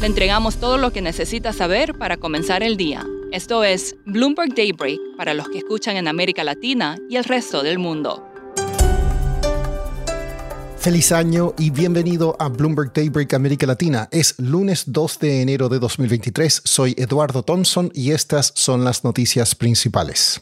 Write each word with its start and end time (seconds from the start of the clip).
Le 0.00 0.06
entregamos 0.06 0.56
todo 0.56 0.76
lo 0.76 0.92
que 0.92 1.00
necesita 1.00 1.54
saber 1.54 1.94
para 1.94 2.18
comenzar 2.18 2.62
el 2.62 2.76
día. 2.76 3.06
Esto 3.32 3.64
es 3.64 3.96
Bloomberg 4.04 4.54
Daybreak 4.54 5.00
para 5.16 5.32
los 5.32 5.48
que 5.48 5.58
escuchan 5.58 5.96
en 5.96 6.06
América 6.06 6.44
Latina 6.44 6.96
y 7.08 7.16
el 7.16 7.24
resto 7.24 7.62
del 7.62 7.78
mundo. 7.78 8.22
Feliz 10.76 11.10
año 11.12 11.54
y 11.58 11.70
bienvenido 11.70 12.36
a 12.38 12.48
Bloomberg 12.48 12.92
Daybreak 12.92 13.32
América 13.34 13.66
Latina. 13.66 14.08
Es 14.12 14.38
lunes 14.38 14.84
2 14.86 15.18
de 15.18 15.42
enero 15.42 15.68
de 15.68 15.78
2023. 15.78 16.62
Soy 16.64 16.94
Eduardo 16.98 17.42
Thompson 17.42 17.90
y 17.94 18.12
estas 18.12 18.52
son 18.54 18.84
las 18.84 19.02
noticias 19.02 19.54
principales. 19.54 20.40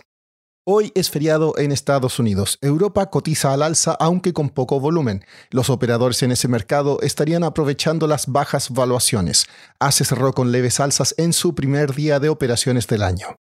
Hoy 0.66 0.92
es 0.94 1.10
feriado 1.10 1.58
en 1.58 1.72
Estados 1.72 2.18
Unidos. 2.18 2.56
Europa 2.62 3.10
cotiza 3.10 3.52
al 3.52 3.60
alza 3.60 3.98
aunque 4.00 4.32
con 4.32 4.48
poco 4.48 4.80
volumen. 4.80 5.22
Los 5.50 5.68
operadores 5.68 6.22
en 6.22 6.32
ese 6.32 6.48
mercado 6.48 7.02
estarían 7.02 7.44
aprovechando 7.44 8.06
las 8.06 8.28
bajas 8.28 8.70
valuaciones. 8.70 9.44
ACE 9.78 10.06
cerró 10.06 10.32
con 10.32 10.52
leves 10.52 10.80
alzas 10.80 11.14
en 11.18 11.34
su 11.34 11.54
primer 11.54 11.94
día 11.94 12.18
de 12.18 12.30
operaciones 12.30 12.86
del 12.86 13.02
año. 13.02 13.36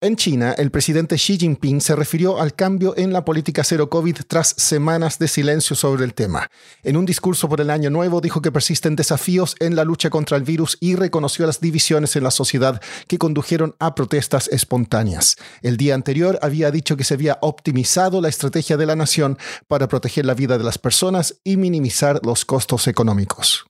En 0.00 0.14
China, 0.14 0.54
el 0.56 0.70
presidente 0.70 1.16
Xi 1.16 1.38
Jinping 1.38 1.80
se 1.80 1.96
refirió 1.96 2.40
al 2.40 2.54
cambio 2.54 2.96
en 2.96 3.12
la 3.12 3.24
política 3.24 3.64
cero 3.64 3.90
COVID 3.90 4.18
tras 4.28 4.54
semanas 4.56 5.18
de 5.18 5.26
silencio 5.26 5.74
sobre 5.74 6.04
el 6.04 6.14
tema. 6.14 6.52
En 6.84 6.96
un 6.96 7.04
discurso 7.04 7.48
por 7.48 7.60
el 7.60 7.68
año 7.68 7.90
nuevo 7.90 8.20
dijo 8.20 8.40
que 8.40 8.52
persisten 8.52 8.94
desafíos 8.94 9.56
en 9.58 9.74
la 9.74 9.82
lucha 9.82 10.08
contra 10.08 10.36
el 10.36 10.44
virus 10.44 10.78
y 10.78 10.94
reconoció 10.94 11.46
las 11.46 11.60
divisiones 11.60 12.14
en 12.14 12.22
la 12.22 12.30
sociedad 12.30 12.80
que 13.08 13.18
condujeron 13.18 13.74
a 13.80 13.96
protestas 13.96 14.46
espontáneas. 14.52 15.34
El 15.62 15.76
día 15.76 15.96
anterior 15.96 16.38
había 16.42 16.70
dicho 16.70 16.96
que 16.96 17.02
se 17.02 17.14
había 17.14 17.36
optimizado 17.40 18.20
la 18.20 18.28
estrategia 18.28 18.76
de 18.76 18.86
la 18.86 18.94
nación 18.94 19.36
para 19.66 19.88
proteger 19.88 20.26
la 20.26 20.34
vida 20.34 20.58
de 20.58 20.64
las 20.64 20.78
personas 20.78 21.40
y 21.42 21.56
minimizar 21.56 22.20
los 22.22 22.44
costos 22.44 22.86
económicos. 22.86 23.67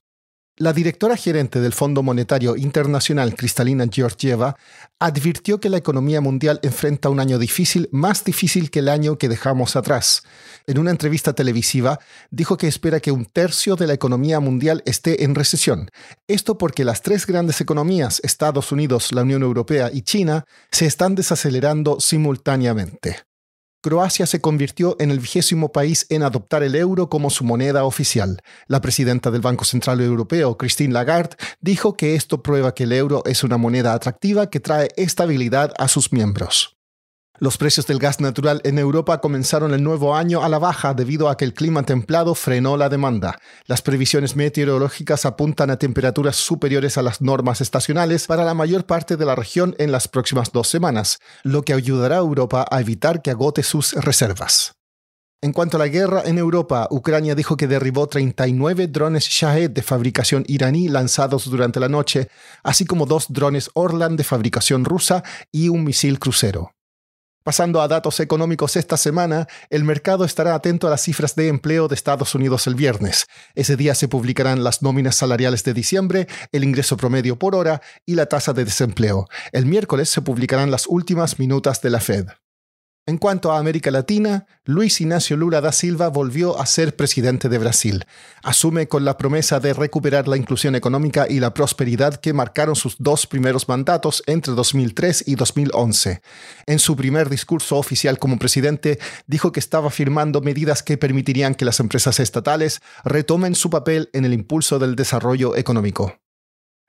La 0.61 0.73
directora 0.73 1.15
gerente 1.15 1.61
del 1.61 1.71
Fondo 1.71 2.03
Monetario 2.03 2.57
Internacional, 2.57 3.33
Cristalina 3.33 3.85
Georgieva, 3.89 4.57
advirtió 4.99 5.61
que 5.61 5.69
la 5.69 5.77
economía 5.77 6.19
mundial 6.19 6.59
enfrenta 6.63 7.07
un 7.07 7.21
año 7.21 7.39
difícil, 7.39 7.87
más 7.93 8.25
difícil 8.25 8.69
que 8.69 8.79
el 8.79 8.89
año 8.89 9.17
que 9.17 9.29
dejamos 9.29 9.77
atrás. 9.77 10.21
En 10.67 10.77
una 10.77 10.91
entrevista 10.91 11.31
televisiva, 11.31 11.99
dijo 12.29 12.57
que 12.57 12.67
espera 12.67 12.99
que 12.99 13.13
un 13.13 13.23
tercio 13.23 13.77
de 13.77 13.87
la 13.87 13.93
economía 13.93 14.41
mundial 14.41 14.83
esté 14.85 15.23
en 15.23 15.33
recesión. 15.33 15.89
Esto 16.27 16.57
porque 16.57 16.83
las 16.83 17.03
tres 17.03 17.25
grandes 17.25 17.61
economías, 17.61 18.19
Estados 18.25 18.73
Unidos, 18.73 19.13
la 19.13 19.21
Unión 19.21 19.43
Europea 19.43 19.89
y 19.93 20.01
China, 20.01 20.43
se 20.73 20.87
están 20.87 21.15
desacelerando 21.15 22.01
simultáneamente. 22.01 23.28
Croacia 23.81 24.25
se 24.25 24.41
convirtió 24.41 24.97
en 24.99 25.09
el 25.09 25.19
vigésimo 25.19 25.71
país 25.71 26.05
en 26.09 26.23
adoptar 26.23 26.63
el 26.63 26.75
euro 26.75 27.09
como 27.09 27.29
su 27.29 27.45
moneda 27.45 27.85
oficial. 27.85 28.41
La 28.67 28.81
presidenta 28.81 29.31
del 29.31 29.41
Banco 29.41 29.63
Central 29.63 30.01
Europeo, 30.01 30.57
Christine 30.57 30.93
Lagarde, 30.93 31.37
dijo 31.61 31.95
que 31.95 32.15
esto 32.15 32.43
prueba 32.43 32.73
que 32.73 32.83
el 32.83 32.91
euro 32.91 33.23
es 33.25 33.43
una 33.43 33.57
moneda 33.57 33.93
atractiva 33.93 34.49
que 34.49 34.59
trae 34.59 34.89
estabilidad 34.97 35.73
a 35.77 35.87
sus 35.87 36.11
miembros. 36.11 36.78
Los 37.41 37.57
precios 37.57 37.87
del 37.87 37.99
gas 37.99 38.19
natural 38.19 38.59
en 38.65 38.77
Europa 38.77 39.21
comenzaron 39.21 39.73
el 39.73 39.81
nuevo 39.81 40.13
año 40.13 40.43
a 40.43 40.49
la 40.49 40.59
baja 40.59 40.93
debido 40.93 41.29
a 41.29 41.37
que 41.37 41.45
el 41.45 41.53
clima 41.53 41.83
templado 41.83 42.35
frenó 42.35 42.75
la 42.75 42.89
demanda. 42.89 43.39
Las 43.65 43.81
previsiones 43.81 44.35
meteorológicas 44.35 45.25
apuntan 45.25 45.69
a 45.69 45.77
temperaturas 45.77 46.35
superiores 46.35 46.97
a 46.97 47.01
las 47.01 47.21
normas 47.21 47.61
estacionales 47.61 48.27
para 48.27 48.43
la 48.43 48.53
mayor 48.53 48.85
parte 48.85 49.15
de 49.15 49.25
la 49.25 49.35
región 49.35 49.73
en 49.79 49.93
las 49.93 50.09
próximas 50.09 50.51
dos 50.51 50.67
semanas, 50.67 51.19
lo 51.43 51.61
que 51.61 51.71
ayudará 51.71 52.17
a 52.17 52.19
Europa 52.19 52.65
a 52.69 52.81
evitar 52.81 53.21
que 53.21 53.31
agote 53.31 53.63
sus 53.63 53.93
reservas. 53.93 54.73
En 55.41 55.53
cuanto 55.53 55.77
a 55.77 55.79
la 55.79 55.87
guerra 55.87 56.23
en 56.25 56.37
Europa, 56.37 56.89
Ucrania 56.91 57.35
dijo 57.35 57.55
que 57.55 57.67
derribó 57.67 58.07
39 58.07 58.87
drones 58.87 59.23
Shahed 59.23 59.71
de 59.71 59.81
fabricación 59.81 60.43
iraní 60.47 60.89
lanzados 60.89 61.49
durante 61.49 61.79
la 61.79 61.87
noche, 61.87 62.27
así 62.63 62.83
como 62.83 63.05
dos 63.05 63.27
drones 63.29 63.69
Orlan 63.73 64.17
de 64.17 64.25
fabricación 64.25 64.83
rusa 64.83 65.23
y 65.53 65.69
un 65.69 65.85
misil 65.85 66.19
crucero. 66.19 66.73
Pasando 67.43 67.81
a 67.81 67.87
datos 67.87 68.19
económicos 68.19 68.75
esta 68.75 68.97
semana, 68.97 69.47
el 69.69 69.83
mercado 69.83 70.25
estará 70.25 70.55
atento 70.55 70.87
a 70.87 70.89
las 70.89 71.01
cifras 71.01 71.35
de 71.35 71.47
empleo 71.47 71.87
de 71.87 71.95
Estados 71.95 72.35
Unidos 72.35 72.67
el 72.67 72.75
viernes. 72.75 73.27
Ese 73.55 73.77
día 73.77 73.95
se 73.95 74.09
publicarán 74.09 74.63
las 74.63 74.81
nóminas 74.81 75.15
salariales 75.15 75.63
de 75.63 75.73
diciembre, 75.73 76.27
el 76.51 76.63
ingreso 76.63 76.97
promedio 76.97 77.39
por 77.39 77.55
hora 77.55 77.81
y 78.05 78.15
la 78.15 78.25
tasa 78.25 78.51
de 78.53 78.65
desempleo. 78.65 79.27
El 79.53 79.65
miércoles 79.65 80.09
se 80.09 80.21
publicarán 80.21 80.69
las 80.69 80.85
últimas 80.87 81.39
minutas 81.39 81.81
de 81.81 81.89
la 81.89 82.01
Fed. 82.01 82.27
En 83.09 83.17
cuanto 83.17 83.51
a 83.51 83.57
América 83.57 83.89
Latina, 83.89 84.45
Luis 84.65 85.01
Ignacio 85.01 85.35
Lula 85.35 85.61
da 85.61 85.71
Silva 85.71 86.09
volvió 86.09 86.59
a 86.59 86.67
ser 86.67 86.95
presidente 86.95 87.49
de 87.49 87.57
Brasil. 87.57 88.05
Asume 88.43 88.87
con 88.87 89.03
la 89.03 89.17
promesa 89.17 89.59
de 89.59 89.73
recuperar 89.73 90.27
la 90.27 90.37
inclusión 90.37 90.75
económica 90.75 91.25
y 91.27 91.39
la 91.39 91.55
prosperidad 91.55 92.17
que 92.17 92.33
marcaron 92.33 92.75
sus 92.75 92.97
dos 92.99 93.25
primeros 93.25 93.67
mandatos 93.67 94.21
entre 94.27 94.53
2003 94.53 95.23
y 95.25 95.33
2011. 95.33 96.21
En 96.67 96.77
su 96.77 96.95
primer 96.95 97.29
discurso 97.29 97.77
oficial 97.77 98.19
como 98.19 98.37
presidente, 98.37 98.99
dijo 99.25 99.51
que 99.51 99.59
estaba 99.59 99.89
firmando 99.89 100.41
medidas 100.41 100.83
que 100.83 100.99
permitirían 100.99 101.55
que 101.55 101.65
las 101.65 101.79
empresas 101.79 102.19
estatales 102.19 102.79
retomen 103.03 103.55
su 103.55 103.71
papel 103.71 104.11
en 104.13 104.23
el 104.23 104.33
impulso 104.33 104.77
del 104.77 104.95
desarrollo 104.95 105.55
económico. 105.55 106.19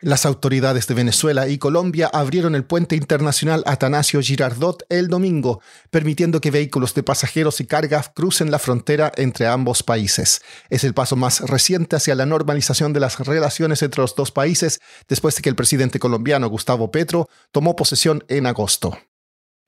Las 0.02 0.24
autoridades 0.24 0.86
de 0.86 0.94
Venezuela 0.94 1.46
y 1.46 1.58
Colombia 1.58 2.08
abrieron 2.10 2.54
el 2.54 2.64
puente 2.64 2.96
internacional 2.96 3.62
Atanasio 3.66 4.22
Girardot 4.22 4.82
el 4.88 5.08
domingo, 5.08 5.60
permitiendo 5.90 6.40
que 6.40 6.50
vehículos 6.50 6.94
de 6.94 7.02
pasajeros 7.02 7.60
y 7.60 7.66
carga 7.66 8.02
crucen 8.14 8.50
la 8.50 8.58
frontera 8.58 9.12
entre 9.16 9.46
ambos 9.46 9.82
países. 9.82 10.40
Es 10.70 10.84
el 10.84 10.94
paso 10.94 11.16
más 11.16 11.40
reciente 11.40 11.96
hacia 11.96 12.14
la 12.14 12.24
normalización 12.24 12.94
de 12.94 13.00
las 13.00 13.18
relaciones 13.18 13.82
entre 13.82 14.00
los 14.00 14.14
dos 14.14 14.32
países 14.32 14.80
después 15.06 15.36
de 15.36 15.42
que 15.42 15.50
el 15.50 15.56
presidente 15.56 15.98
colombiano 15.98 16.48
Gustavo 16.48 16.90
Petro 16.90 17.28
tomó 17.52 17.76
posesión 17.76 18.24
en 18.28 18.46
agosto. 18.46 18.96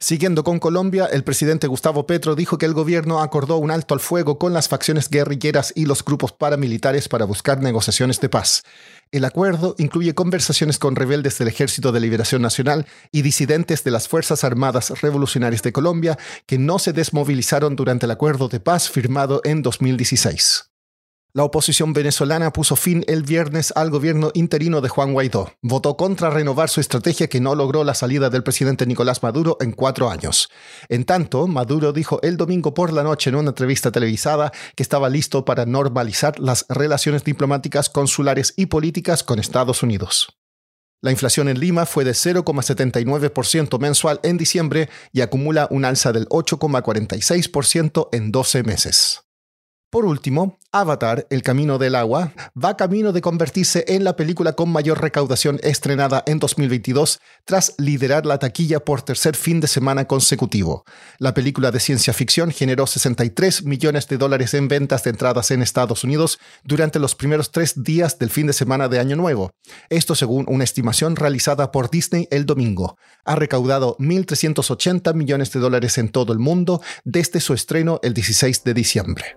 Siguiendo 0.02 0.42
con 0.42 0.58
Colombia, 0.58 1.06
el 1.06 1.22
presidente 1.22 1.68
Gustavo 1.68 2.08
Petro 2.08 2.34
dijo 2.34 2.58
que 2.58 2.66
el 2.66 2.74
gobierno 2.74 3.20
acordó 3.20 3.58
un 3.58 3.70
alto 3.70 3.94
al 3.94 4.00
fuego 4.00 4.36
con 4.36 4.52
las 4.52 4.68
facciones 4.68 5.08
guerrilleras 5.08 5.72
y 5.76 5.86
los 5.86 6.04
grupos 6.04 6.32
paramilitares 6.32 7.08
para 7.08 7.24
buscar 7.24 7.62
negociaciones 7.62 8.18
de 8.18 8.28
paz. 8.28 8.64
El 9.12 9.24
acuerdo 9.24 9.76
incluye 9.78 10.12
conversaciones 10.12 10.80
con 10.80 10.96
rebeldes 10.96 11.38
del 11.38 11.46
Ejército 11.46 11.92
de 11.92 12.00
Liberación 12.00 12.42
Nacional 12.42 12.84
y 13.12 13.22
disidentes 13.22 13.84
de 13.84 13.92
las 13.92 14.08
Fuerzas 14.08 14.42
Armadas 14.42 15.02
Revolucionarias 15.02 15.62
de 15.62 15.72
Colombia 15.72 16.18
que 16.46 16.58
no 16.58 16.80
se 16.80 16.92
desmovilizaron 16.92 17.76
durante 17.76 18.06
el 18.06 18.10
acuerdo 18.10 18.48
de 18.48 18.58
paz 18.58 18.90
firmado 18.90 19.40
en 19.44 19.62
2016. 19.62 20.71
La 21.34 21.44
oposición 21.44 21.94
venezolana 21.94 22.52
puso 22.52 22.76
fin 22.76 23.04
el 23.08 23.22
viernes 23.22 23.72
al 23.74 23.88
gobierno 23.88 24.32
interino 24.34 24.82
de 24.82 24.90
Juan 24.90 25.14
Guaidó. 25.14 25.50
Votó 25.62 25.96
contra 25.96 26.28
renovar 26.28 26.68
su 26.68 26.78
estrategia 26.82 27.26
que 27.28 27.40
no 27.40 27.54
logró 27.54 27.84
la 27.84 27.94
salida 27.94 28.28
del 28.28 28.42
presidente 28.42 28.84
Nicolás 28.84 29.22
Maduro 29.22 29.56
en 29.62 29.72
cuatro 29.72 30.10
años. 30.10 30.50
En 30.90 31.04
tanto, 31.04 31.46
Maduro 31.46 31.94
dijo 31.94 32.20
el 32.20 32.36
domingo 32.36 32.74
por 32.74 32.92
la 32.92 33.02
noche 33.02 33.30
en 33.30 33.36
una 33.36 33.48
entrevista 33.48 33.90
televisada 33.90 34.52
que 34.76 34.82
estaba 34.82 35.08
listo 35.08 35.46
para 35.46 35.64
normalizar 35.64 36.38
las 36.38 36.66
relaciones 36.68 37.24
diplomáticas, 37.24 37.88
consulares 37.88 38.52
y 38.58 38.66
políticas 38.66 39.22
con 39.22 39.38
Estados 39.38 39.82
Unidos. 39.82 40.36
La 41.00 41.12
inflación 41.12 41.48
en 41.48 41.58
Lima 41.58 41.86
fue 41.86 42.04
de 42.04 42.12
0,79% 42.12 43.80
mensual 43.80 44.20
en 44.22 44.36
diciembre 44.36 44.90
y 45.14 45.22
acumula 45.22 45.66
un 45.70 45.86
alza 45.86 46.12
del 46.12 46.28
8,46% 46.28 48.10
en 48.12 48.30
12 48.32 48.62
meses. 48.64 49.21
Por 49.92 50.06
último, 50.06 50.58
Avatar, 50.72 51.26
El 51.28 51.42
Camino 51.42 51.76
del 51.76 51.96
Agua, 51.96 52.32
va 52.56 52.78
camino 52.78 53.12
de 53.12 53.20
convertirse 53.20 53.84
en 53.88 54.04
la 54.04 54.16
película 54.16 54.54
con 54.54 54.70
mayor 54.72 55.02
recaudación 55.02 55.60
estrenada 55.62 56.22
en 56.26 56.38
2022 56.38 57.20
tras 57.44 57.74
liderar 57.76 58.24
la 58.24 58.38
taquilla 58.38 58.80
por 58.80 59.02
tercer 59.02 59.36
fin 59.36 59.60
de 59.60 59.66
semana 59.66 60.06
consecutivo. 60.06 60.86
La 61.18 61.34
película 61.34 61.70
de 61.70 61.78
ciencia 61.78 62.14
ficción 62.14 62.52
generó 62.52 62.86
63 62.86 63.64
millones 63.64 64.08
de 64.08 64.16
dólares 64.16 64.54
en 64.54 64.66
ventas 64.66 65.04
de 65.04 65.10
entradas 65.10 65.50
en 65.50 65.60
Estados 65.60 66.04
Unidos 66.04 66.38
durante 66.64 66.98
los 66.98 67.14
primeros 67.14 67.50
tres 67.50 67.84
días 67.84 68.18
del 68.18 68.30
fin 68.30 68.46
de 68.46 68.54
semana 68.54 68.88
de 68.88 68.98
Año 68.98 69.16
Nuevo. 69.16 69.52
Esto 69.90 70.14
según 70.14 70.46
una 70.48 70.64
estimación 70.64 71.16
realizada 71.16 71.70
por 71.70 71.90
Disney 71.90 72.28
el 72.30 72.46
domingo. 72.46 72.96
Ha 73.26 73.36
recaudado 73.36 73.98
1.380 73.98 75.12
millones 75.12 75.52
de 75.52 75.60
dólares 75.60 75.98
en 75.98 76.08
todo 76.08 76.32
el 76.32 76.38
mundo 76.38 76.80
desde 77.04 77.40
su 77.40 77.52
estreno 77.52 78.00
el 78.02 78.14
16 78.14 78.64
de 78.64 78.72
diciembre. 78.72 79.36